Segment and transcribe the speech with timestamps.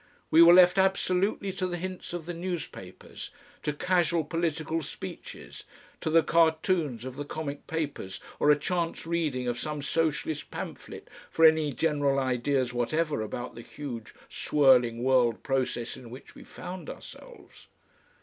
[0.31, 3.29] We were left absolutely to the hints of the newspapers,
[3.61, 5.63] to casual political speeches,
[5.99, 11.07] to the cartoons of the comic papers or a chance reading of some Socialist pamphlet
[11.29, 16.89] for any general ideas whatever about the huge swirling world process in which we found
[16.89, 17.67] ourselves.